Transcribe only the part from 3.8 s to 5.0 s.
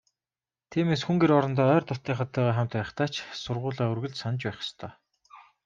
үргэлж санаж байх ёстой.